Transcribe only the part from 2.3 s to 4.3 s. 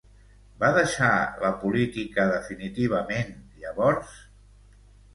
definitivament llavors?